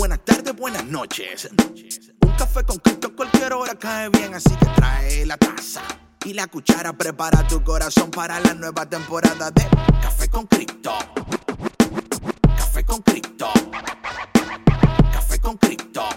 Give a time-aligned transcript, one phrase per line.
[0.00, 1.50] buenas tardes, buenas noches.
[2.22, 5.82] Un café con Cristo cualquier hora cae bien, así que trae la taza
[6.24, 6.94] y la cuchara.
[6.94, 9.62] Prepara tu corazón para la nueva temporada de
[10.00, 10.94] Café con Cristo.
[12.56, 13.52] Café con Cristo.
[15.12, 16.08] Café con Cristo.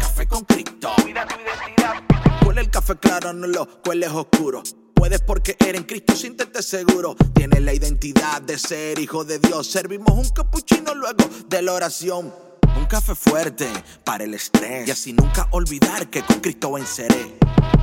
[0.00, 0.92] Café con Cristo.
[1.02, 2.46] Cuida tu identidad.
[2.46, 4.62] Huele el café claro, no lo cueles oscuro.
[5.02, 7.16] Puedes porque eres en Cristo, siéntete seguro.
[7.34, 9.66] Tienes la identidad de ser hijo de Dios.
[9.66, 12.32] Servimos un capuchino luego de la oración.
[12.76, 13.66] Un café fuerte
[14.04, 14.86] para el estrés.
[14.86, 17.34] Y así nunca olvidar que con Cristo venceré.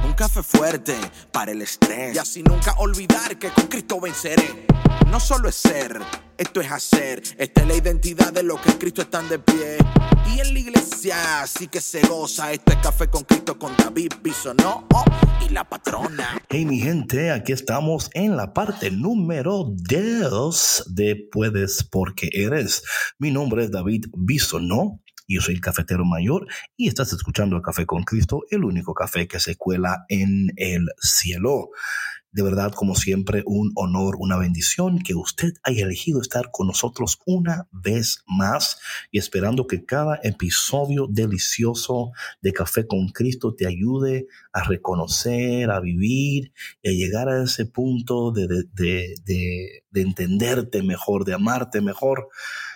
[0.05, 0.95] Un café fuerte
[1.33, 2.15] para el estrés.
[2.15, 4.65] Y así nunca olvidar que con Cristo venceré.
[5.11, 5.99] No solo es ser,
[6.37, 7.21] esto es hacer.
[7.37, 9.77] Esta es la identidad de los que en Cristo están de pie.
[10.33, 12.53] Y en la iglesia sí que se goza.
[12.53, 14.87] Esto es café con Cristo con David Bisonó
[15.43, 16.39] y la patrona.
[16.47, 22.83] Hey mi gente, aquí estamos en la parte número 2 de Puedes porque eres.
[23.17, 25.01] Mi nombre es David Bisonó.
[25.27, 26.45] Yo soy el cafetero mayor
[26.77, 30.85] y estás escuchando el Café con Cristo, el único café que se cuela en el
[30.99, 31.69] cielo.
[32.31, 37.17] De verdad, como siempre, un honor, una bendición que usted haya elegido estar con nosotros
[37.25, 38.79] una vez más
[39.11, 45.79] y esperando que cada episodio delicioso de Café con Cristo te ayude a reconocer, a
[45.79, 51.33] vivir y a llegar a ese punto de, de, de, de, de entenderte mejor, de
[51.33, 52.29] amarte mejor.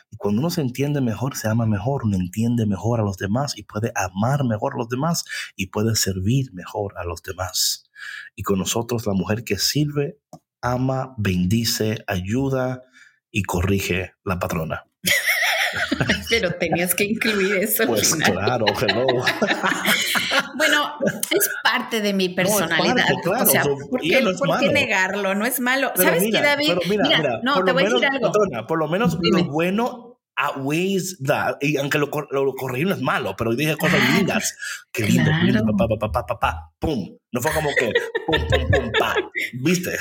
[0.09, 3.57] Y cuando uno se entiende mejor, se ama mejor, uno entiende mejor a los demás
[3.57, 7.89] y puede amar mejor a los demás y puede servir mejor a los demás.
[8.35, 10.17] Y con nosotros la mujer que sirve,
[10.61, 12.83] ama, bendice, ayuda
[13.31, 14.85] y corrige la patrona.
[16.29, 17.85] Pero tenías que incluir eso.
[17.87, 19.05] Pues claro, hello.
[20.57, 20.93] bueno,
[21.29, 22.95] es parte de mi personalidad.
[22.95, 23.43] No, parte, claro.
[23.43, 25.35] O sea, ¿por qué, no ¿por qué negarlo?
[25.35, 25.91] No es malo.
[25.95, 26.73] Pero ¿Sabes mira, qué, David?
[26.89, 28.27] Mira, mira, mira no, te voy menos, a decir algo.
[28.31, 31.55] patrona, por lo menos lo bueno outweighs that.
[31.61, 34.55] Y aunque lo, lo, lo corregí no es malo, pero dije cosas lindas.
[34.91, 35.45] Qué lindo, Claro.
[35.45, 37.17] qué lindo, pa, pa, pa, pa, pa, pum.
[37.31, 37.91] No fue como que
[38.27, 39.15] pum, pum, pum, pa.
[39.61, 39.91] ¿Viste?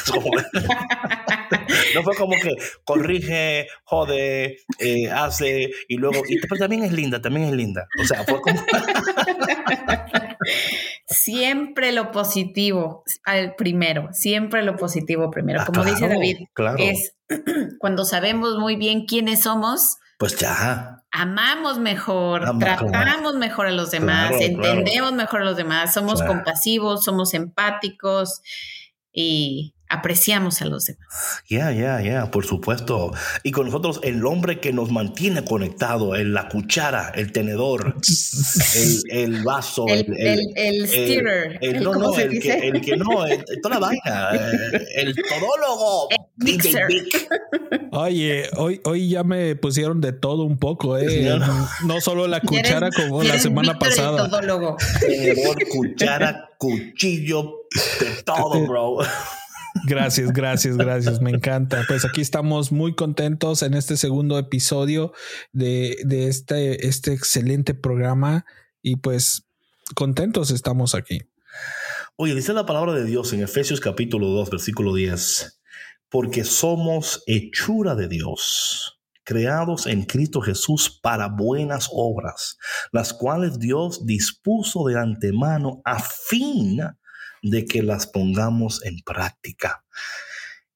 [1.95, 2.55] No fue como que
[2.85, 6.23] corrige, jode, eh, hace y luego.
[6.29, 7.87] Y, pero también es linda, también es linda.
[8.03, 8.63] O sea, fue como.
[11.07, 15.61] Siempre lo positivo al primero, siempre lo positivo primero.
[15.61, 16.77] Ah, Como dice David, claro.
[16.79, 17.15] es
[17.79, 21.03] cuando sabemos muy bien quiénes somos, Pues ya.
[21.11, 24.79] amamos mejor, tratamos mejor a los demás, Claro, claro.
[24.79, 26.35] entendemos mejor a los demás, somos Claro.
[26.35, 28.41] compasivos, somos empáticos
[29.13, 31.07] y apreciamos a los demás.
[31.49, 33.13] Ya, ya, ya, por supuesto.
[33.43, 37.95] Y con nosotros el hombre que nos mantiene conectado, el, la cuchara, el tenedor,
[38.75, 42.81] el, el vaso, El, el, el steerer, el- el- no, ¿cómo no, el que, el
[42.81, 46.87] que no, el- toda la vaina, eh, el todólogo, mixer.
[47.93, 51.23] Oye, hoy, hoy ya me pusieron de todo un poco, ¿eh?
[51.23, 51.39] ¿no?
[51.39, 54.29] No, no solo la cuchara Eres- como la semana Víctor el pasada.
[54.29, 54.77] todólogo.
[55.01, 57.67] tenedor, cuchara, cuchillo,
[58.01, 58.99] de todo, bro.
[59.85, 61.21] Gracias, gracias, gracias.
[61.21, 61.85] Me encanta.
[61.89, 65.13] Pues aquí estamos muy contentos en este segundo episodio
[65.53, 68.45] de, este, este excelente programa
[68.83, 69.47] y pues
[69.95, 71.23] contentos estamos aquí.
[72.17, 75.61] Oye, dice la palabra de Dios en Efesios capítulo 2, versículo 10,
[76.09, 82.59] porque somos hechura de Dios, creados en Cristo Jesús para buenas obras,
[82.93, 86.81] las cuales Dios dispuso de antemano a fin
[87.43, 89.85] de que las pongamos en práctica.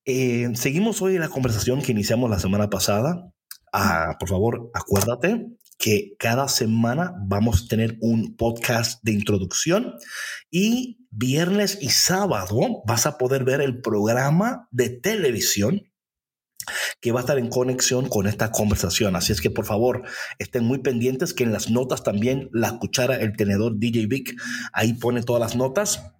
[0.05, 3.33] Eh, seguimos hoy la conversación que iniciamos la semana pasada.
[3.73, 5.47] Ah, por favor, acuérdate
[5.79, 9.95] que cada semana vamos a tener un podcast de introducción
[10.51, 15.91] y viernes y sábado vas a poder ver el programa de televisión
[17.01, 19.17] que va a estar en conexión con esta conversación.
[19.17, 20.03] Así es que por favor
[20.39, 24.35] estén muy pendientes que en las notas también la cuchara, el tenedor DJ Vic,
[24.73, 26.16] ahí pone todas las notas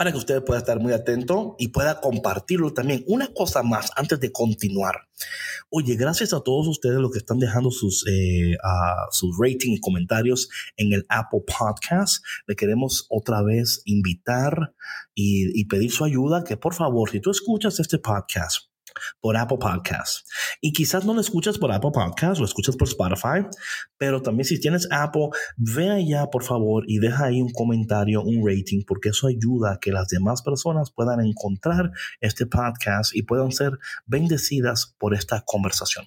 [0.00, 3.04] para que usted pueda estar muy atento y pueda compartirlo también.
[3.06, 4.94] Una cosa más antes de continuar.
[5.68, 8.56] Oye, gracias a todos ustedes los que están dejando sus, eh,
[9.10, 10.48] sus rating y comentarios
[10.78, 12.24] en el Apple Podcast.
[12.46, 14.72] Le queremos otra vez invitar
[15.14, 18.69] y, y pedir su ayuda que por favor, si tú escuchas este podcast
[19.20, 20.26] por Apple Podcast
[20.60, 23.46] y quizás no lo escuchas por Apple Podcast, lo escuchas por Spotify,
[23.98, 28.46] pero también si tienes Apple, ve allá por favor y deja ahí un comentario, un
[28.46, 33.52] rating, porque eso ayuda a que las demás personas puedan encontrar este podcast y puedan
[33.52, 33.72] ser
[34.06, 36.06] bendecidas por esta conversación.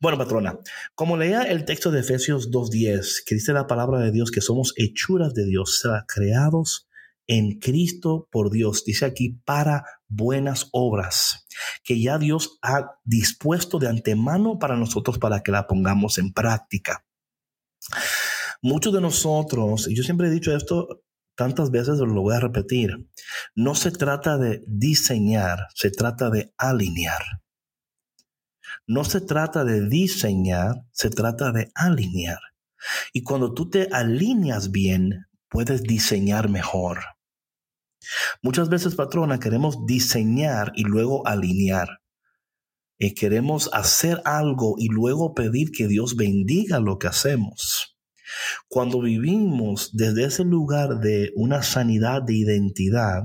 [0.00, 0.58] Bueno, patrona,
[0.94, 4.74] como leía el texto de Efesios 2.10, que dice la palabra de Dios que somos
[4.76, 6.85] hechuras de Dios, creados
[7.26, 11.46] en Cristo por Dios, dice aquí, para buenas obras,
[11.82, 17.04] que ya Dios ha dispuesto de antemano para nosotros para que la pongamos en práctica.
[18.62, 21.02] Muchos de nosotros, y yo siempre he dicho esto
[21.36, 23.08] tantas veces, lo voy a repetir,
[23.54, 27.22] no se trata de diseñar, se trata de alinear.
[28.86, 32.38] No se trata de diseñar, se trata de alinear.
[33.12, 37.15] Y cuando tú te alineas bien, puedes diseñar mejor.
[38.42, 42.00] Muchas veces, patrona, queremos diseñar y luego alinear.
[42.98, 47.96] Y queremos hacer algo y luego pedir que Dios bendiga lo que hacemos.
[48.68, 53.24] Cuando vivimos desde ese lugar de una sanidad de identidad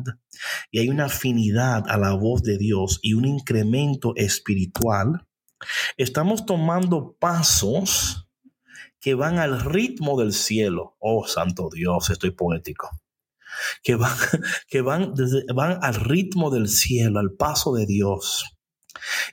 [0.71, 5.27] y hay una afinidad a la voz de Dios y un incremento espiritual,
[5.97, 8.27] estamos tomando pasos
[8.99, 10.95] que van al ritmo del cielo.
[10.99, 12.89] Oh, santo Dios, estoy poético.
[13.83, 14.15] Que van,
[14.69, 15.13] que van,
[15.53, 18.45] van al ritmo del cielo, al paso de Dios.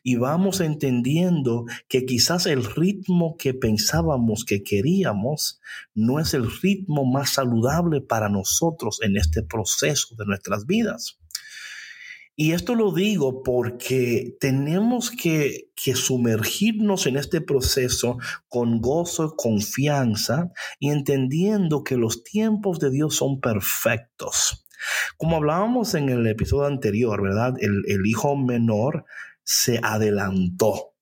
[0.02, 5.60] Y vamos entendiendo que quizás el ritmo que pensábamos que queríamos
[5.94, 11.18] no es el ritmo más saludable para nosotros en este proceso de nuestras vidas.
[12.40, 18.18] Y esto lo digo porque tenemos que, sumergirnos en este proceso
[18.48, 24.64] con gozo, confianza y entendiendo que los tiempos de Dios son perfectos.
[25.16, 27.54] Como hablábamos en el episodio anterior, ¿verdad?
[27.58, 29.04] El, el hijo menor
[29.42, 30.94] se adelantó.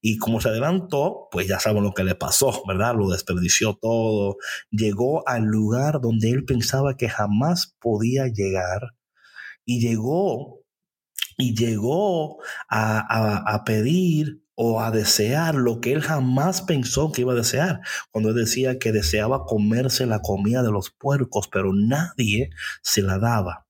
[0.00, 2.94] Y como se adelantó, pues ya saben lo que le pasó, ¿verdad?
[2.94, 4.36] Lo desperdició todo.
[4.70, 8.94] Llegó al lugar donde él pensaba que jamás podía llegar.
[9.64, 10.57] Y llegó,
[11.38, 17.32] y llegó a, a pedir o a desear lo que él jamás pensó que iba
[17.32, 17.80] a desear.
[18.10, 22.50] Cuando él decía que deseaba comerse la comida de los puercos, pero nadie
[22.82, 23.66] se la daba.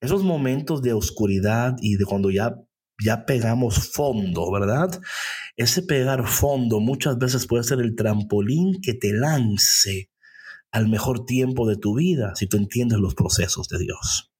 [0.00, 2.56] Esos momentos de oscuridad y de cuando ya
[3.04, 5.00] ya pegamos fondo, ¿verdad?
[5.56, 10.10] Ese pegar fondo muchas veces puede ser el trampolín que te lance
[10.70, 14.32] al mejor tiempo de tu vida si tú entiendes los procesos de Dios.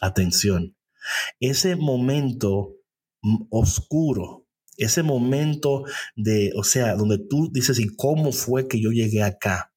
[0.00, 0.76] Atención,
[1.40, 2.76] ese momento
[3.50, 4.46] oscuro,
[4.76, 5.84] ese momento
[6.16, 9.72] de, o sea, donde tú dices, ¿y cómo fue que yo llegué acá?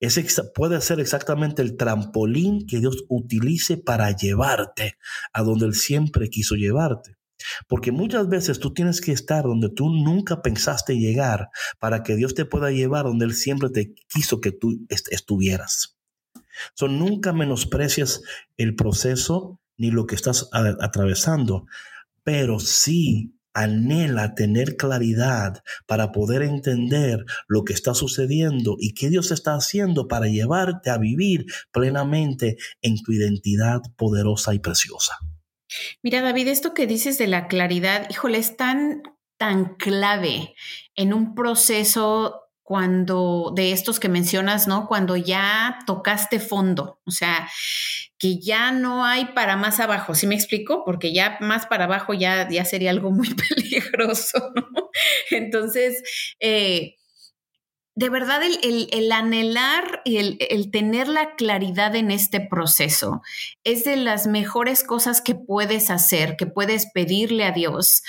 [0.00, 4.98] Ese puede ser exactamente el trampolín que Dios utilice para llevarte
[5.32, 7.16] a donde Él siempre quiso llevarte.
[7.68, 12.34] Porque muchas veces tú tienes que estar donde tú nunca pensaste llegar para que Dios
[12.34, 15.96] te pueda llevar donde Él siempre te quiso que tú estuvieras.
[16.74, 18.22] So, nunca menosprecias
[18.56, 21.66] el proceso ni lo que estás atravesando,
[22.22, 29.30] pero sí anhela tener claridad para poder entender lo que está sucediendo y qué Dios
[29.30, 35.16] está haciendo para llevarte a vivir plenamente en tu identidad poderosa y preciosa.
[36.02, 39.02] Mira, David, esto que dices de la claridad, híjole, es tan,
[39.38, 40.54] tan clave
[40.94, 44.88] en un proceso cuando de estos que mencionas, ¿no?
[44.88, 47.48] Cuando ya tocaste fondo, o sea,
[48.18, 50.84] que ya no hay para más abajo, ¿sí me explico?
[50.84, 54.90] Porque ya más para abajo ya, ya sería algo muy peligroso, ¿no?
[55.30, 56.02] Entonces,
[56.40, 56.96] eh,
[57.94, 63.22] de verdad el, anhelar y el, tener la claridad en este proceso
[63.62, 68.02] es de las mejores cosas que puedes hacer, que puedes pedirle a Dios,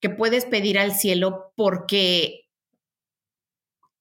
[0.00, 2.43] que puedes pedir al cielo, porque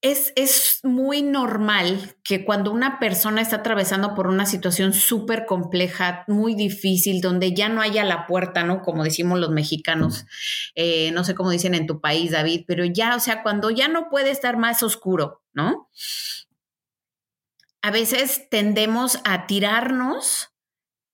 [0.04, 6.56] es, muy normal que cuando una persona está atravesando por una situación súper compleja, muy
[6.56, 8.82] difícil, donde ya no haya la puerta, ¿no?
[8.82, 10.26] Como decimos los mexicanos,
[10.76, 13.88] eh, no sé cómo dicen en tu país, David, pero ya, o sea, cuando ya
[13.88, 15.90] no puede estar más oscuro, ¿no?
[17.82, 20.53] A veces tendemos a tirarnos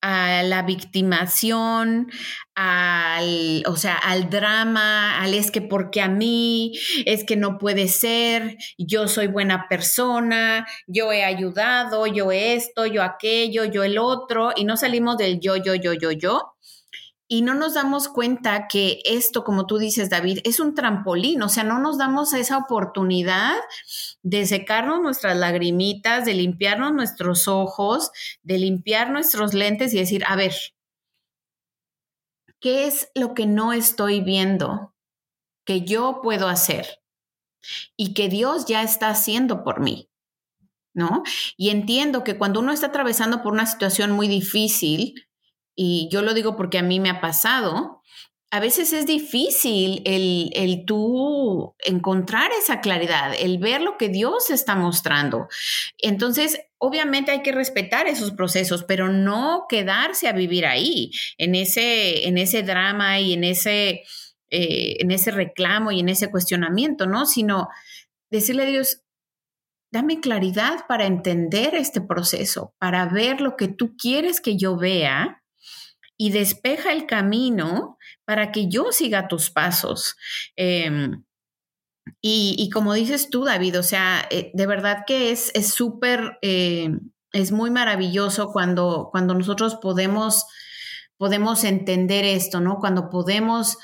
[0.01, 2.09] a la victimación,
[2.55, 6.73] al, o sea, al drama, al es que porque a mí,
[7.05, 13.03] es que no puede ser, yo soy buena persona, yo he ayudado, yo esto, yo
[13.03, 16.53] aquello, yo el otro, y no salimos del yo, yo, yo, yo, yo,
[17.31, 21.47] y no nos damos cuenta que esto, como tú dices, David, es un trampolín, o
[21.47, 23.55] sea, no nos damos esa oportunidad
[24.23, 28.09] de secarnos nuestras lagrimitas, de limpiarnos nuestros ojos,
[28.41, 30.53] de limpiar nuestros lentes y decir, a ver,
[32.59, 34.95] ¿qué es lo que no estoy viendo
[35.65, 36.99] que yo puedo hacer
[37.95, 40.09] y que Dios ya está haciendo por mí?
[40.95, 41.21] ¿No?
[41.55, 45.28] Y entiendo que cuando uno está atravesando por una situación muy difícil,
[45.81, 48.01] y yo lo digo porque a mí me ha pasado,
[48.51, 54.49] a veces es difícil el, el, tú encontrar esa claridad, el ver lo que Dios
[54.49, 55.47] está mostrando.
[55.97, 62.27] Entonces, obviamente hay que respetar esos procesos, pero no quedarse a vivir ahí, en ese,
[62.27, 64.03] en ese drama y en ese,
[64.49, 67.25] eh, en ese reclamo y en ese cuestionamiento, ¿no?
[67.25, 67.69] Sino
[68.29, 69.03] decirle a Dios,
[69.93, 75.38] dame claridad para entender este proceso, para ver lo que tú quieres que yo vea
[76.21, 80.17] y despeja el camino para que yo siga tus pasos.
[80.57, 81.23] Em,
[82.21, 86.89] y, como dices tú, David, o sea, eh, de verdad que es súper, eh,
[87.31, 90.43] es, muy maravilloso cuando, cuando nosotros podemos,
[91.17, 92.79] podemos entender esto, ¿no?
[92.79, 93.77] Cuando podemos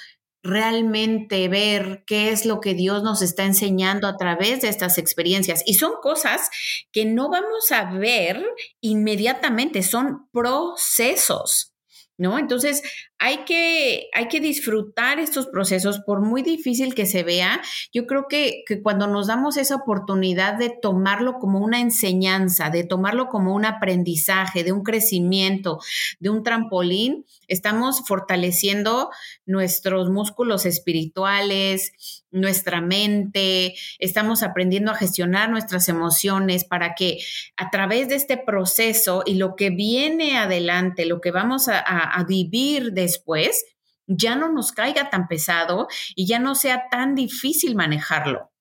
[0.43, 5.63] realmente ver qué es lo que Dios nos está enseñando a través de estas experiencias.
[5.65, 6.49] Y son cosas
[6.91, 8.43] que no vamos a ver
[8.81, 11.74] inmediatamente, son procesos.
[12.17, 12.37] ¿No?
[12.39, 12.81] Entonces,
[13.17, 17.61] hay que, hay que disfrutar estos procesos, por muy difícil que se vea.
[17.93, 22.83] Yo creo que, que, cuando nos damos esa oportunidad de tomarlo como una enseñanza, de
[22.83, 25.79] tomarlo como un aprendizaje, de un crecimiento,
[26.19, 29.09] de un trampolín, estamos fortaleciendo
[29.45, 31.93] nuestros músculos espirituales,
[32.35, 37.19] nuestra mente, estamos aprendiendo a gestionar nuestras emociones para que
[37.55, 42.91] a través de este proceso y lo que viene adelante, lo que vamos a, vivir
[43.05, 43.63] después,
[44.07, 48.51] ya no nos caiga tan pesado y ya no sea tan difícil manejarlo.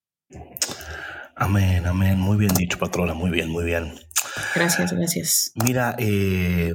[1.36, 2.18] Amén, amén.
[2.18, 3.14] Muy bien dicho, patrona.
[3.14, 3.94] Muy bien, muy bien.
[4.54, 5.52] Gracias, gracias.
[5.54, 6.72] Mira, eh,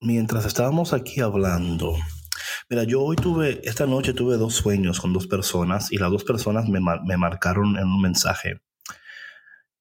[0.00, 1.96] mientras estábamos aquí hablando,
[2.70, 6.24] Mira, yo hoy tuve, esta noche tuve dos sueños con dos personas y las dos
[6.24, 6.80] personas me,
[7.16, 8.62] marcaron en un mensaje.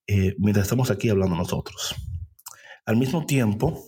[0.08, 1.96] Eh, mira, estamos aquí hablando nosotros.
[2.86, 3.86] Al mismo tiempo,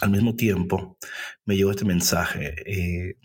[0.00, 0.98] al mismo tiempo,
[1.44, 2.54] me llegó este mensaje.
[2.66, 3.16] Eh,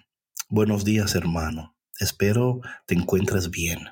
[0.49, 1.75] Buenos días, hermano.
[1.99, 3.89] Espero te encuentres bien.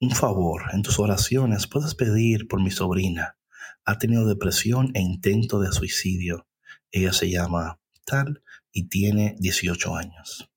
[0.00, 3.36] Un favor, en tus oraciones puedes pedir por mi sobrina.
[3.84, 6.48] Ha tenido depresión e intento de suicidio.
[6.90, 10.50] Ella se llama tal y tiene 18 años.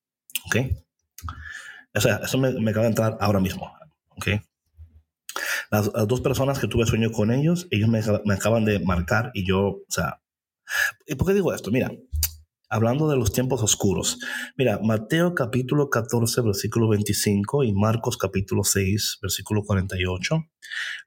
[0.48, 0.56] ¿Ok?
[1.94, 3.72] O sea, eso me, acaba de entrar ahora mismo.
[4.18, 4.30] ¿Ok?
[5.70, 9.46] Las, dos personas que tuve sueño con ellos, ellos me, me, acaban de marcar y
[9.46, 10.23] yo, o sea,
[11.18, 11.72] ¿por qué digo esto?
[11.72, 11.92] Mira,
[12.70, 14.20] hablando de los tiempos oscuros,
[14.58, 20.38] mira, Mateo capítulo 14, versículo 25 y Marcos capítulo 6, versículo 48,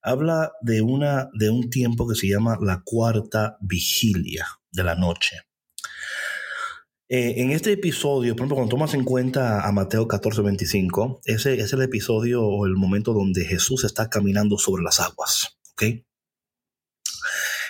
[0.02, 5.36] habla de, una, de un tiempo que se llama la cuarta vigilia de la noche.
[7.08, 11.54] Eh, en este episodio, por ejemplo, cuando tomas en cuenta a Mateo 14, 25, ese
[11.54, 15.58] es el episodio o el momento donde Jesús está caminando sobre las aguas.
[15.72, 16.05] ¿okay?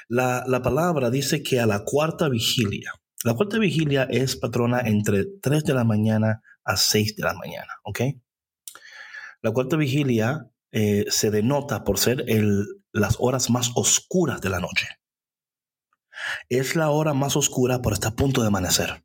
[0.08, 2.92] La, la, palabra dice que a la cuarta vigilia,
[3.24, 7.72] la cuarta vigilia es patrona entre 3 de la mañana a 6 de la mañana.
[7.82, 8.20] ¿okay?
[9.42, 14.60] La cuarta vigilia eh, se denota por ser el, las horas más oscuras de la
[14.60, 14.88] noche.
[16.48, 19.04] Es la hora más oscura por estar a punto de amanecer.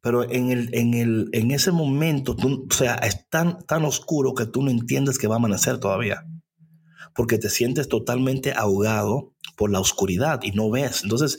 [0.00, 4.46] Pero en, el, en, el, en ese momento, o sea, es tan, tan oscuro que
[4.46, 6.24] tú no entiendes que va a amanecer todavía.
[7.14, 11.02] Porque te sientes totalmente ahogado por la oscuridad y no ves.
[11.02, 11.38] Entonces,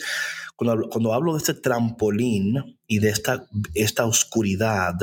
[0.55, 4.93] cuando hablo, de este trampolín y de esta, esta oscuridad,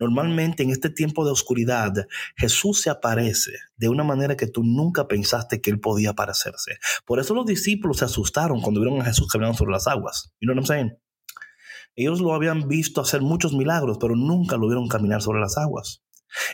[0.00, 1.92] normalmente en este tiempo de oscuridad,
[2.36, 6.78] Jesús se aparece de una manera que tú nunca pensaste que él podía aparecerse.
[7.06, 10.32] Por eso los discípulos se asustaron cuando vieron a Jesús caminando sobre las aguas.
[10.40, 10.90] You know what I'm?
[11.94, 16.02] Ellos lo habían visto hacer muchos milagros, pero nunca lo vieron caminar sobre las aguas.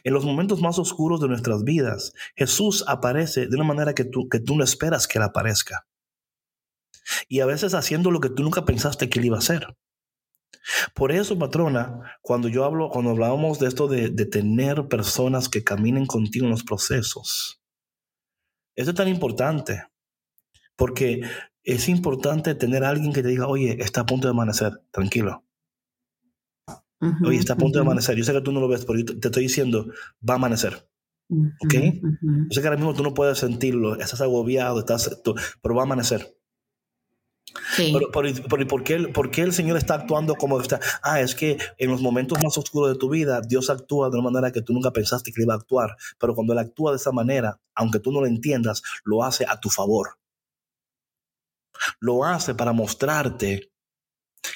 [0.04, 4.28] En los momentos más oscuros de nuestras vidas, Jesús aparece de una manera que tú,
[4.28, 5.86] que tú no esperas que él aparezca.
[7.28, 9.76] Y a veces haciendo lo que tú nunca pensaste que él iba a hacer.
[10.94, 15.64] Por eso, patrona, cuando yo hablo, cuando hablábamos de esto de, de tener personas que
[15.64, 17.60] caminen contigo en los procesos,
[18.74, 19.84] eso es tan importante.
[20.76, 21.22] Porque
[21.62, 25.43] es importante tener a alguien que te diga, oye, está a punto de amanecer, tranquilo.
[27.24, 28.16] Oye, está a punto de amanecer.
[28.16, 29.86] Yo sé que tú no lo ves, pero yo te estoy diciendo,
[30.28, 30.88] va a amanecer.
[31.28, 31.74] ¿Ok?
[31.74, 35.22] Yo sé que ahora mismo tú no puedes sentirlo, estás agobiado, estás,
[35.62, 36.36] pero va a amanecer.
[37.76, 37.92] Sí.
[37.92, 40.80] Pero, ¿por, qué, ¿por, qué, el Señor está actuando como está?
[41.02, 44.30] Ah, es que en los momentos más oscuros de tu vida, Dios actúa de una
[44.30, 45.96] manera que tú nunca pensaste que iba a actuar.
[46.18, 49.60] Pero cuando Él actúa de esa manera, aunque tú no lo entiendas, lo hace a
[49.60, 50.18] tu favor.
[52.00, 53.70] Lo hace para mostrarte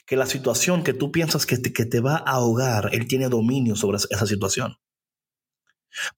[0.07, 3.29] que la situación que tú piensas que te, que te va a ahogar, Él tiene
[3.29, 4.77] dominio sobre esa situación.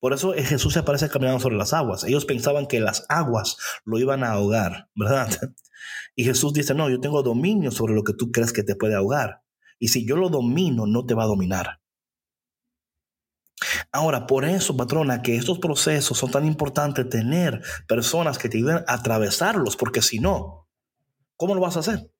[0.00, 2.04] Por eso Jesús se aparece caminando sobre las aguas.
[2.04, 5.28] Ellos pensaban que las aguas lo iban a ahogar, ¿verdad?
[6.16, 8.94] Y Jesús dice, no, yo tengo dominio sobre lo que tú crees que te puede
[8.94, 9.42] ahogar.
[9.78, 11.80] Y si yo lo domino, no te va a dominar.
[13.90, 18.84] Ahora, por eso, patrona, que estos procesos son tan importantes tener personas que te ayuden
[18.86, 20.60] a atravesarlos, porque si no,
[21.40, 22.12] ¿Cómo lo vas a hacer?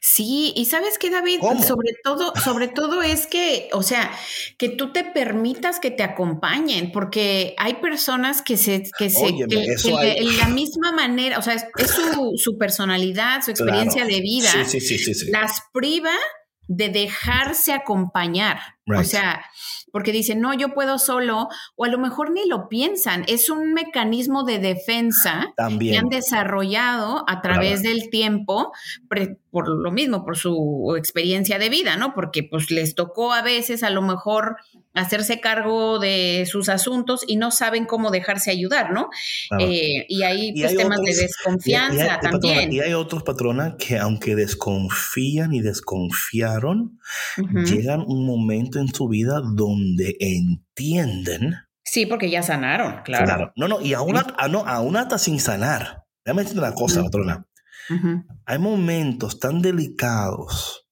[0.00, 4.10] Sí, y sabes que David, sobre todo, sobre todo es que, o sea,
[4.58, 10.38] que tú te permitas que te acompañen, porque hay personas que se, que se, en
[10.38, 11.66] la misma manera, o sea, es,
[12.36, 14.50] su, personalidad, su experiencia de vida,
[15.30, 16.14] las priva
[16.68, 18.58] de dejarse acompañar.
[18.86, 19.44] O sea,
[19.92, 23.24] porque dicen, no, yo puedo solo, o a lo mejor ni lo piensan.
[23.28, 28.72] Es un mecanismo de defensa que han desarrollado a través del tiempo,
[29.52, 32.14] por lo mismo, por su experiencia de vida, ¿no?
[32.14, 34.56] Porque pues les tocó a veces a lo mejor
[34.94, 39.10] hacerse cargo de sus asuntos y no saben cómo dejarse ayudar, ¿no?
[39.60, 42.72] Eh, y hay, pues, temas de desconfianza también.
[42.72, 46.98] y hay otros patronas que aunque desconfían y desconfiaron,
[47.66, 51.56] llegan un momento en su vida donde entienden.
[51.84, 53.52] Sí, porque ya sanaron, claro.
[53.54, 56.04] No, no, y aún, ah, no, aún hasta sin sanar.
[56.24, 57.44] Déjame decirte una cosa, patrona.
[58.46, 60.86] Hay momentos tan delicados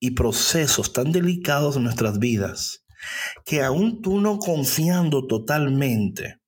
[0.00, 2.84] y procesos tan delicados en nuestras vidas
[3.44, 6.40] que aún tú no confiando totalmente,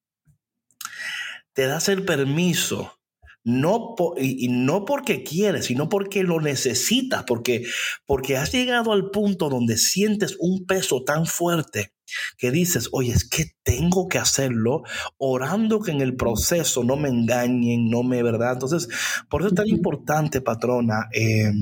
[1.52, 2.99] te das el permiso
[3.44, 7.64] no y, no porque quieres, sino porque lo necesitas, porque,
[8.06, 11.94] porque has llegado al punto donde sientes un peso tan fuerte
[12.38, 14.82] que dices, oye, es que tengo que hacerlo,
[15.16, 18.54] orando que en el proceso no me engañen, no me, ¿verdad?
[18.54, 18.88] Entonces,
[19.28, 21.52] por eso es tan importante, patrona, eh,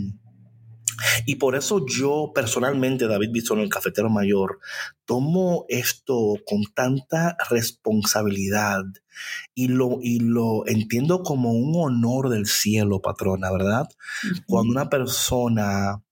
[1.26, 4.60] y por eso yo personalmente, David Bison, el cafetero mayor,
[5.04, 8.82] tomo esto con tanta responsabilidad
[9.54, 13.88] y lo, y lo entiendo como un honor del cielo, patrona, ¿verdad?
[14.46, 16.02] Cuando una persona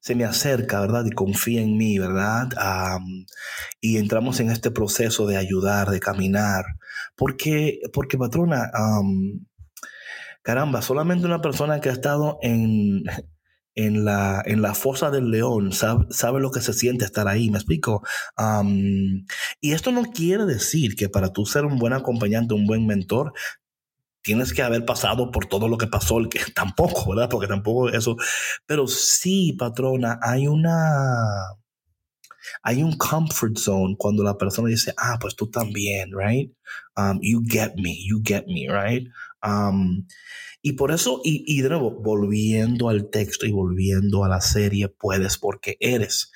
[0.00, 1.04] se me acerca, ¿verdad?
[1.06, 2.48] Y confía en mí, ¿verdad?
[3.80, 6.64] y entramos en este proceso de ayudar, de caminar.
[7.16, 8.70] Porque, porque patrona,
[10.42, 13.04] caramba, solamente una persona que ha estado en,
[13.74, 17.58] en, la, en la fosa del león sabe, lo que se siente estar ahí, me
[17.58, 18.02] explico.
[19.60, 23.32] y esto no quiere decir que para tú ser un buen acompañante, un buen mentor,
[24.22, 27.28] tienes que haber pasado por todo lo que pasó, el que tampoco, ¿verdad?
[27.30, 28.16] Porque tampoco eso,
[28.66, 31.56] pero sí, patrona, hay una,
[32.62, 36.52] hay un comfort zone cuando la persona dice, ah, pues tú también, right?
[36.96, 39.08] Um, you get me, you get me, right?
[39.42, 40.06] Um,
[40.62, 44.88] y por eso, y, y de nuevo, volviendo al texto y volviendo a la serie,
[44.88, 46.30] puedes porque eres.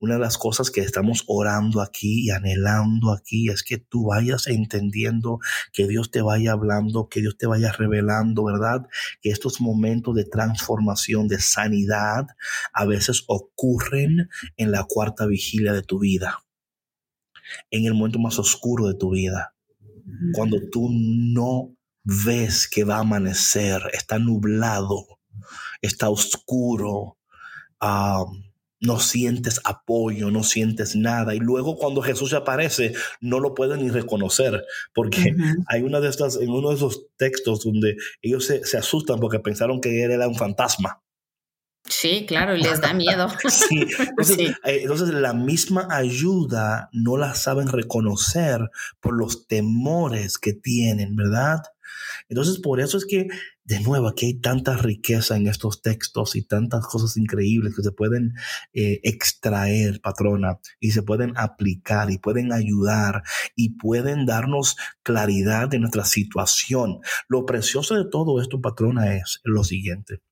[0.00, 4.46] Una de las cosas que estamos orando aquí y anhelando aquí es que tú vayas
[4.46, 5.40] entendiendo,
[5.72, 8.86] que Dios te vaya hablando, que Dios te vaya revelando, ¿verdad?
[9.20, 12.26] Que estos momentos de transformación, de sanidad,
[12.72, 16.44] a veces ocurren en la cuarta vigilia de tu vida,
[17.70, 19.54] en el momento más oscuro de tu vida,
[20.32, 25.20] cuando tú no ves que va a amanecer, está nublado,
[25.82, 27.18] está oscuro.
[27.80, 28.47] Um,
[28.80, 31.34] no sientes apoyo, no sientes nada.
[31.34, 34.64] Y luego cuando Jesús se aparece, no lo pueden ni reconocer,
[34.94, 35.34] porque
[35.66, 39.40] hay una de estas, en uno de esos textos donde ellos se, se, asustan porque
[39.40, 41.02] pensaron que él era un fantasma.
[41.88, 43.28] Sí, claro, y les da miedo.
[43.48, 43.86] sí.
[43.98, 51.16] Entonces, eh, entonces, la misma ayuda no la saben reconocer por los temores que tienen,
[51.16, 51.62] ¿verdad?
[52.28, 53.28] Entonces, por eso es que
[53.68, 57.92] de nuevo, aquí hay tanta riqueza en estos textos y tantas cosas increíbles que se
[57.92, 58.32] pueden
[58.72, 65.80] eh, extraer, patrona, y se pueden aplicar y pueden ayudar y pueden darnos claridad de
[65.80, 67.00] nuestra situación.
[67.28, 70.22] Lo precioso de todo esto, patrona, es lo siguiente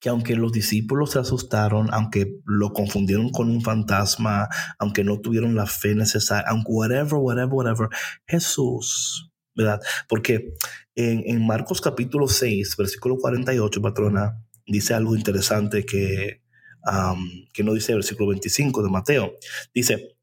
[0.00, 5.56] que aunque los discípulos se asustaron, aunque lo confundieron con un fantasma, aunque no tuvieron
[5.56, 7.88] la fe necesaria, whatever, whatever, whatever,
[8.24, 9.28] Jesús,
[9.58, 9.80] ¿verdad?
[10.08, 10.54] Porque
[10.98, 16.42] en, Marcos capítulo 6, versículo 48, patrona, dice algo interesante que,
[17.52, 19.32] que no dice el versículo 25 de Mateo.
[19.72, 20.16] Dice,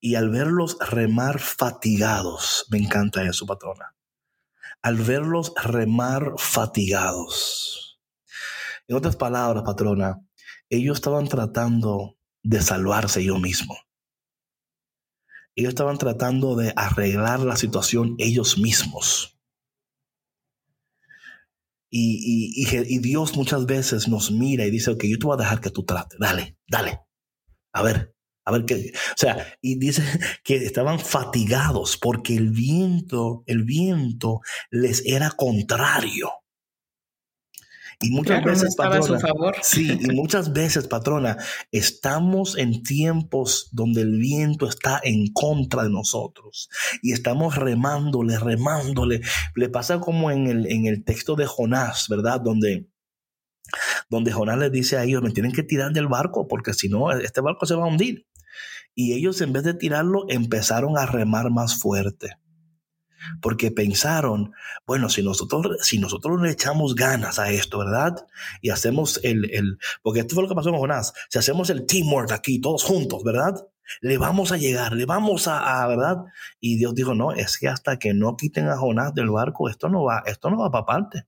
[0.00, 3.94] y al verlos remar fatigados, me encanta eso, patrona.
[4.82, 8.00] Al verlos remar fatigados.
[8.88, 10.20] En otras palabras, patrona,
[10.68, 13.78] ellos estaban tratando de salvarse ellos mismos.
[15.54, 19.35] Ellos estaban tratando de arreglar la situación ellos mismos.
[21.90, 25.70] Y, Dios muchas veces nos mira y dice, ok, yo te voy a dejar que
[25.70, 27.00] tú trates, dale, dale,
[27.72, 30.02] a ver, a ver qué, o sea, y dice
[30.44, 36.30] que estaban fatigados porque el viento, el viento les era contrario.
[38.00, 39.54] Y muchas veces, patrona, a su favor.
[39.62, 41.38] sí, y muchas veces, patrona,
[41.72, 46.68] estamos en tiempos donde el viento está en contra de nosotros
[47.02, 49.22] y estamos remándole, remándole.
[49.54, 52.40] Le pasa como en el, en el texto de Jonás, ¿verdad?
[52.40, 52.88] Donde
[54.08, 57.10] donde Jonás les dice a ellos, me tienen que tirar del barco porque si no,
[57.12, 58.26] este barco se va a hundir.
[58.94, 62.38] Y ellos en vez de tirarlo, empezaron a remar más fuerte.
[63.40, 64.52] Porque pensaron,
[64.86, 68.26] bueno, si nosotros, si nosotros le echamos ganas a esto, ¿verdad?
[68.60, 71.86] Y hacemos el, el, porque esto fue lo que pasó con Jonás, si hacemos el
[71.86, 73.54] teamwork aquí, todos juntos, ¿verdad?
[74.00, 76.24] Le vamos a llegar, le vamos a, ¿verdad?
[76.60, 79.88] Y Dios dijo, no, es que hasta que no quiten a Jonás del barco, esto
[79.88, 81.26] no va, esto no va para parte.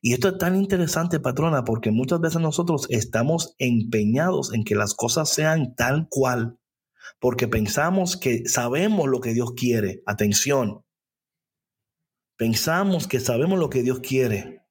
[0.00, 4.94] Y esto es tan interesante, patrona, porque muchas veces nosotros estamos empeñados en que las
[4.94, 6.58] cosas sean tal cual,
[7.20, 10.02] porque pensamos que sabemos lo que Dios quiere.
[10.06, 10.84] Atención.
[12.36, 14.62] Pensamos que sabemos lo que Dios quiere.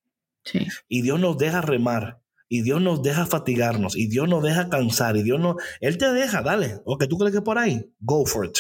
[0.44, 0.68] Sí.
[0.88, 2.22] Y Dios nos deja remar.
[2.50, 3.96] Y Dios nos deja fatigarnos.
[3.96, 5.16] Y Dios nos deja cansar.
[5.16, 5.56] Y Dios no.
[5.80, 6.82] Él te deja, dale.
[6.86, 7.94] O que tú crees que por ahí.
[8.00, 8.58] Go for it.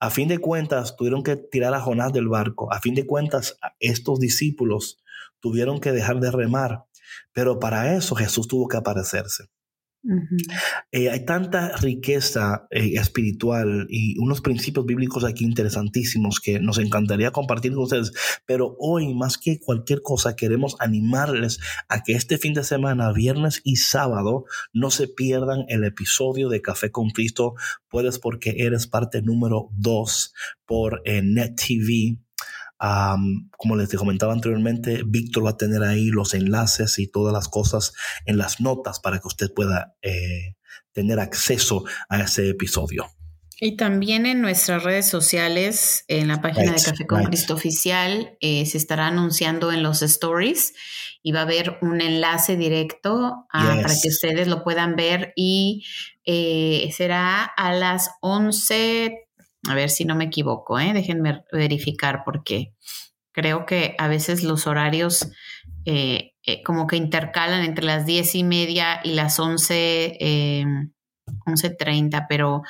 [0.00, 2.70] A fin de cuentas, tuvieron que tirar a Jonás del barco.
[2.70, 5.02] A fin de cuentas, estos discípulos
[5.40, 6.84] tuvieron que dejar de remar.
[7.32, 9.44] Pero para eso Jesús tuvo que aparecerse.
[10.92, 17.30] Eh, hay tanta riqueza eh, espiritual y unos principios bíblicos aquí interesantísimos que nos encantaría
[17.30, 18.12] compartir con ustedes,
[18.44, 23.62] pero hoy más que cualquier cosa queremos animarles a que este fin de semana, viernes
[23.64, 27.54] y sábado, no se pierdan el episodio de Café con Cristo.
[27.88, 30.34] Puedes porque eres parte número dos
[30.66, 32.23] por eh, Net TV.
[32.80, 37.48] Um, como les comentaba anteriormente, Víctor va a tener ahí los enlaces y todas las
[37.48, 37.92] cosas
[38.26, 40.56] en las notas para que usted pueda eh,
[40.92, 43.06] tener acceso a ese episodio.
[43.60, 47.28] Y también en nuestras redes sociales, en la página Right, de Café con right.
[47.28, 50.74] Cristo Oficial, eh, se estará anunciando en los stories
[51.22, 53.82] y va a haber un enlace directo ah, Yes.
[53.82, 55.84] para que ustedes lo puedan ver y
[56.26, 59.23] eh, será a las 11,
[59.68, 60.92] a ver si no me equivoco, ¿eh?
[60.92, 62.74] déjenme verificar porque
[63.32, 65.28] creo que a veces los horarios
[65.86, 70.66] eh, eh, como que intercalan entre las 10 y media y las 11, eh,
[71.46, 72.62] 11.30, pero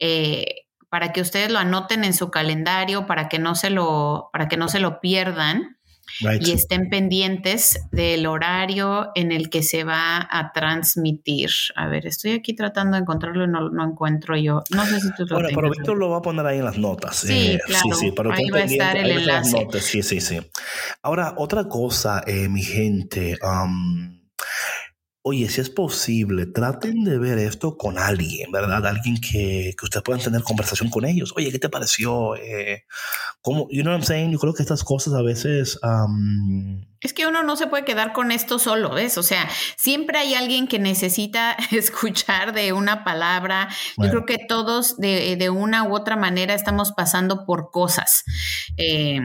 [0.00, 4.48] eh, para que ustedes lo anoten en su calendario, para que no se lo, para
[4.48, 5.78] que no se lo pierdan
[6.20, 6.46] Right.
[6.46, 11.50] y estén pendientes del horario en el que se va a transmitir.
[11.76, 14.62] A ver, estoy aquí tratando de encontrarlo y no, no encuentro yo.
[14.70, 15.70] No sé si tú lo Bueno, pero.
[15.70, 17.16] Víctor lo va a poner ahí en las notas.
[17.16, 17.84] Sí, claro.
[17.84, 19.64] Sí, sí, pero Ahí va a estar el enlace.
[19.64, 20.40] notas, Sí, sí, sí.
[21.02, 23.38] Ahora, otra cosa, eh, mi gente.
[23.42, 24.18] um,
[25.22, 28.86] oye, si es posible, traten de ver esto con alguien, ¿verdad?
[28.86, 31.32] Alguien que, que ustedes puedan tener conversación con ellos.
[31.36, 32.36] Oye, ¿qué te pareció?
[32.36, 32.84] Eh,
[33.42, 33.68] ¿cómo?
[33.70, 34.32] You know what I'm saying?
[34.32, 35.78] Yo creo que estas cosas a veces...
[35.82, 39.18] um, Es que uno no se puede quedar con esto solo, ¿ves?
[39.18, 43.68] O sea, siempre hay alguien que necesita escuchar de una palabra.
[43.98, 48.24] Yo creo que todos de, de una u otra manera estamos pasando por cosas,
[48.78, 49.20] eh,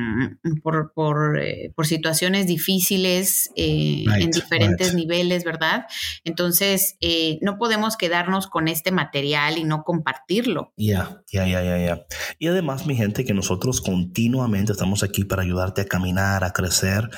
[0.62, 4.98] por, por, eh, por situaciones difíciles eh, Right, en diferentes right.
[4.98, 5.85] niveles, ¿verdad?
[6.24, 10.74] Entonces, eh, no podemos quedarnos con este material y no compartirlo.
[10.78, 12.06] Ya, ya, ya, ya, ya.
[12.40, 17.10] Y además, mi gente, que nosotros continuamente estamos aquí para ayudarte a caminar, a crecer.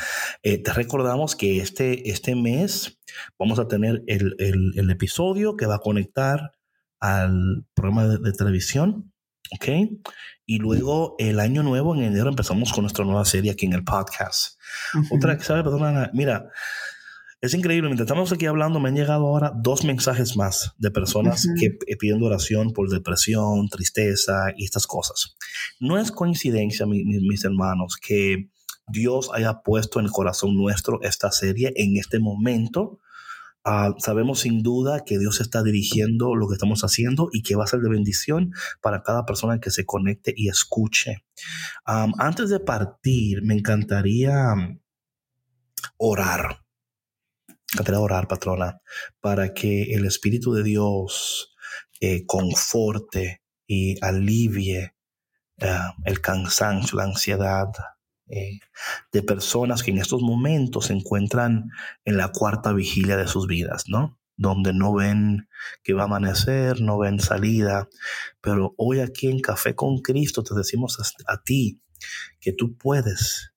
[0.43, 2.97] Eh, te recordamos que este, este mes
[3.39, 6.51] vamos a tener el, el- el episodio que va a conectar
[6.99, 9.13] al programa de, de televisión,
[9.51, 9.67] ¿ok?
[10.45, 13.83] Y luego el año nuevo, en enero, empezamos con nuestra nueva serie aquí en el
[13.83, 14.57] podcast.
[15.11, 16.45] Otra que sabe, perdona, mira,
[17.41, 17.89] es increíble.
[17.89, 21.55] Mientras estamos aquí hablando, me han llegado ahora dos mensajes más de personas Ujú.
[21.59, 25.35] que p- pidiendo oración por depresión, tristeza y estas cosas.
[25.79, 28.49] No es coincidencia, mi- mi- mis hermanos, que
[28.87, 32.99] Dios haya puesto en el corazón nuestro esta serie en este momento.
[33.69, 37.65] Ah, sabemos sin duda que Dios está dirigiendo lo que estamos haciendo y que va
[37.65, 41.25] a ser de bendición para cada persona que se conecte y escuche.
[41.83, 44.55] Am, antes de partir, me encantaría
[45.97, 46.61] orar.
[47.73, 48.81] Encantaría orar, patrona,
[49.19, 51.53] para que el Espíritu de Dios
[51.99, 54.95] eh, conforte y alivie
[55.57, 57.67] eh, el cansancio, la ansiedad
[58.29, 58.59] eh,
[59.11, 61.69] de personas que en estos momentos se encuentran
[62.05, 64.19] en la cuarta vigilia de sus vidas, ¿no?
[64.35, 65.49] Donde no ven
[65.83, 67.89] que va a amanecer, no ven salida.
[68.41, 71.81] Pero hoy aquí en Café con Cristo te decimos a, a ti
[72.39, 73.53] que tú puedes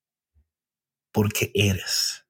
[1.12, 2.24] porque eres.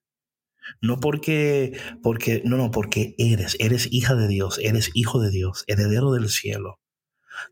[0.80, 5.64] No porque, porque, no, no, porque eres, eres hija de Dios, eres hijo de Dios,
[5.66, 6.80] heredero del cielo.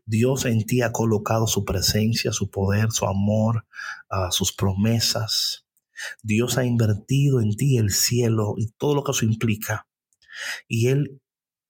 [0.05, 3.65] Dios en ti ha colocado su presencia, su poder, su amor,
[4.09, 5.65] ah, sus promesas.
[6.21, 9.87] Dios ha invertido en ti el cielo y todo lo que eso implica.
[10.67, 11.21] Y Él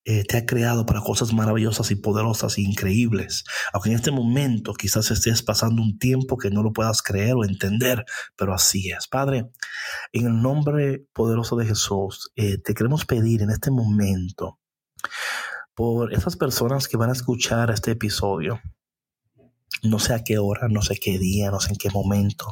[0.09, 3.43] eh, te ha creado para cosas maravillosas y poderosas e increíbles.
[3.71, 7.45] Aunque en este momento quizás estés pasando un tiempo que no lo puedas creer o
[7.45, 9.07] entender, pero así es.
[9.07, 9.51] Padre,
[10.11, 14.57] en el nombre poderoso de Jesús, eh, te queremos pedir en este momento
[15.75, 18.59] por esas personas que van a escuchar este episodio.
[19.83, 22.47] No sé a qué hora, no sé qué día, no sé en qué momento,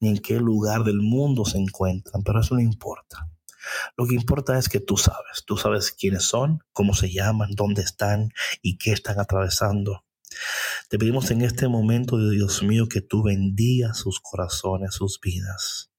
[0.00, 3.28] ni en qué lugar del mundo se encuentran, pero eso no importa.
[3.96, 7.82] Lo que importa es que tú sabes, tú sabes quiénes son, cómo se llaman, dónde
[7.82, 8.30] están
[8.62, 10.04] y qué están atravesando.
[10.88, 15.90] Te pedimos en este momento, Dios mío, que tú bendigas sus corazones, sus vidas,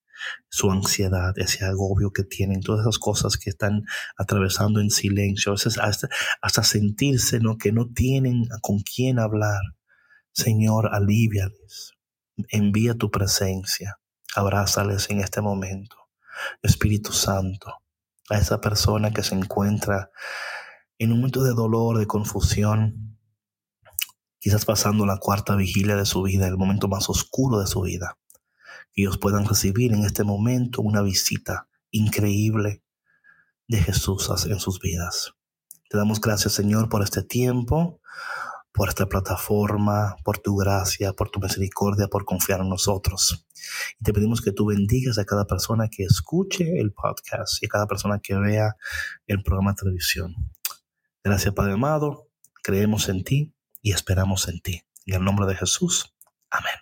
[0.50, 3.84] su ansiedad, ese agobio que tienen, todas esas cosas que están
[4.18, 7.58] atravesando en silencio, a veces hasta, sentirse ¿no?
[7.58, 9.62] que no tienen con quién hablar.
[10.32, 11.94] Señor, aliviales,
[12.50, 14.00] envía tu presencia,
[14.36, 16.07] abrázales en este momento.
[16.62, 17.74] Espíritu Santo,
[18.30, 20.12] a esa persona que se encuentra
[20.98, 23.18] en un momento de dolor, de confusión,
[24.40, 28.18] quizás pasando la cuarta vigilia de su vida, el momento más oscuro de su vida.
[28.94, 32.84] Que ellos puedan recibir en este momento una visita increíble
[33.68, 35.34] de Jesús en sus vidas.
[35.90, 38.02] Te damos gracias, Señor, por este tiempo,
[38.78, 43.48] por esta plataforma, por tu gracia, por tu misericordia, por confiar en nosotros.
[44.00, 47.70] Y te pedimos que tú bendigas a cada persona que escuche el podcast y a
[47.70, 48.76] cada persona que vea
[49.26, 50.36] el programa de televisión.
[51.24, 52.30] Gracias, Padre amado.
[52.62, 54.84] Creemos en ti y esperamos en ti.
[55.08, 56.16] En el nombre de Jesús.
[56.52, 56.76] Amén.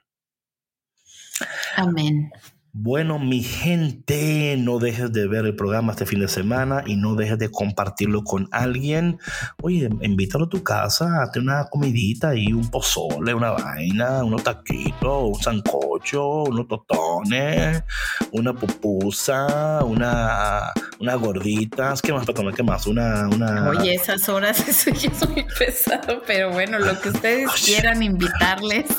[1.78, 2.32] Amén.
[2.78, 7.16] Bueno, mi gente, no dejes de ver el programa este fin de semana y no
[7.16, 9.18] dejes de compartirlo con alguien.
[9.62, 15.24] Oye, invítalo a tu casa, hazte una comidita y un pozole, una vaina, unos taquitos,
[15.24, 17.82] un sancocho, unos totones,
[18.34, 22.02] una pupusa, una, unas gorditas.
[22.02, 22.54] ¿Qué más, tomar?
[22.54, 22.88] ¿Qué más?
[22.88, 23.70] Una, una...
[23.70, 28.86] Oye, esas horas, eso ya es muy pesado, pero bueno, lo que ustedes quieran invitarles.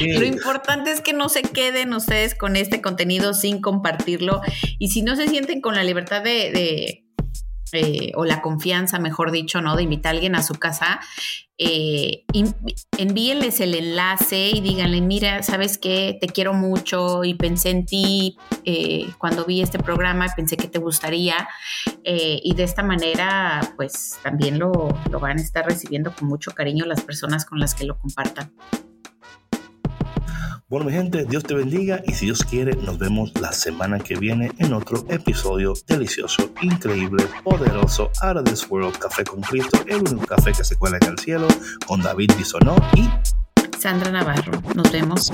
[0.00, 4.40] Lo importante es que no se queden ustedes con este contenido sin compartirlo.
[4.78, 7.04] Y si no se sienten con la libertad de,
[7.72, 9.76] eh, o la confianza, mejor dicho, ¿no?
[9.76, 11.00] De invitar a alguien a su casa,
[11.58, 12.24] eh,
[12.98, 18.36] envíenles el enlace y díganle, mira, sabes que te quiero mucho y pensé en ti
[18.64, 21.48] eh, cuando vi este programa, pensé que te gustaría
[22.06, 26.84] y de esta manera, pues también lo, lo van a estar recibiendo con mucho cariño
[26.84, 28.52] las personas con las que lo compartan.
[30.66, 34.16] Bueno, mi gente, Dios te bendiga y si Dios quiere, nos vemos la semana que
[34.16, 39.98] viene en otro episodio delicioso, increíble, poderoso, out of this world, Café con Cristo, el
[39.98, 41.48] único café que se cuela en el cielo,
[41.86, 43.06] con David Bisonó y
[43.78, 44.52] Sandra Navarro.
[44.74, 45.30] Nos vemos.